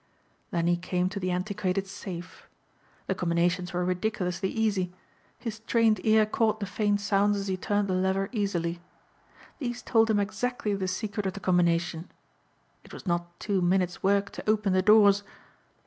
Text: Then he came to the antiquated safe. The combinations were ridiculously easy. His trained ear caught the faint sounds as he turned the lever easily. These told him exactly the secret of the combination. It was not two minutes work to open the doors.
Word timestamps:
Then 0.49 0.65
he 0.65 0.77
came 0.77 1.09
to 1.09 1.19
the 1.19 1.29
antiquated 1.29 1.85
safe. 1.85 2.49
The 3.05 3.13
combinations 3.13 3.71
were 3.71 3.85
ridiculously 3.85 4.49
easy. 4.49 4.91
His 5.37 5.59
trained 5.59 6.03
ear 6.03 6.25
caught 6.25 6.59
the 6.59 6.65
faint 6.65 6.99
sounds 6.99 7.37
as 7.37 7.45
he 7.47 7.55
turned 7.55 7.87
the 7.87 7.93
lever 7.93 8.27
easily. 8.31 8.81
These 9.59 9.83
told 9.83 10.09
him 10.09 10.19
exactly 10.19 10.73
the 10.73 10.87
secret 10.87 11.27
of 11.27 11.33
the 11.33 11.39
combination. 11.39 12.09
It 12.83 12.93
was 12.93 13.05
not 13.05 13.39
two 13.39 13.61
minutes 13.61 14.01
work 14.01 14.31
to 14.31 14.49
open 14.49 14.73
the 14.73 14.81
doors. 14.81 15.21